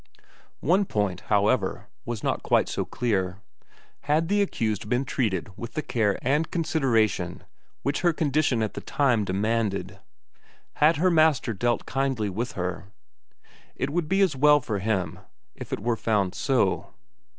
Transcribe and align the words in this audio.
One 0.61 0.85
point, 0.85 1.19
however, 1.29 1.85
was 2.05 2.23
not 2.23 2.41
quite 2.41 2.67
so 2.67 2.85
clear: 2.85 3.39
had 4.05 4.29
the 4.29 4.41
accused 4.41 4.89
been 4.89 5.05
treated 5.05 5.55
with 5.55 5.73
the 5.75 5.83
care 5.83 6.17
and 6.23 6.49
consideration 6.49 7.43
which 7.83 8.01
her 8.01 8.11
condition 8.11 8.63
at 8.63 8.73
the 8.73 8.81
time 8.81 9.25
demanded? 9.25 9.99
Had 10.77 10.97
her 10.97 11.11
master 11.11 11.53
dealt 11.53 11.85
kindly 11.85 12.31
with 12.31 12.53
her? 12.53 12.85
It 13.75 13.91
would 13.91 14.09
be 14.09 14.21
as 14.21 14.35
well 14.35 14.59
for 14.59 14.79
him 14.79 15.19
if 15.53 15.71
it 15.71 15.79
were 15.79 15.95
found 15.97 16.33
so. 16.33 16.95